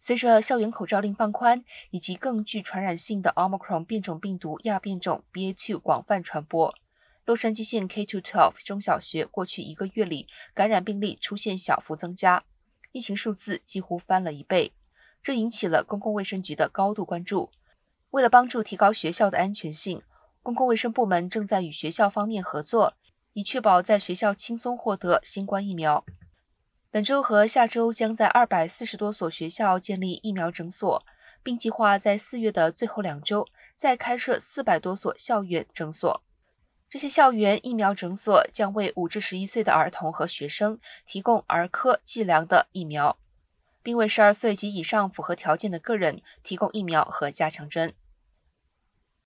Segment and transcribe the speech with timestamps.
[0.00, 6.72] 随着校园口罩令放宽，以及更具传染性的 Omicron 变种病毒亚变种 BA.2 广泛传播，
[7.24, 12.44] 洛杉矶县 K-12 中小学过去一个月里感染病例出现小幅增加，
[12.92, 14.72] 疫情数字几乎翻了一倍，
[15.20, 17.50] 这引起了公共卫生局的高度关注。
[18.10, 20.02] 为了帮助提高学校的安全性，
[20.42, 22.94] 公共卫生部门正在与学校方面合作，
[23.32, 26.04] 以确保在学校轻松获得新冠疫苗。
[26.90, 31.04] 本周和下周将在二百四十多所学校建立疫苗诊所，
[31.42, 36.22] 并计划在四月的最后两周再开设四百多所校园诊所。
[36.88, 43.18] 这些校园疫苗诊所将为五至十一岁的儿童和学生提供儿科计量的疫苗，
[43.82, 47.92] 并为十二岁及以上符合条件的个人提供疫苗和加强针。